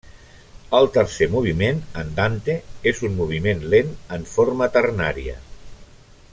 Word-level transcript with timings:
El 0.77 0.87
tercer 0.95 1.27
moviment, 1.33 1.83
Andante, 2.03 2.55
és 2.93 3.03
un 3.09 3.15
moviment 3.21 3.63
lent 3.75 3.95
en 4.17 4.29
forma 4.35 4.73
ternària. 4.79 5.41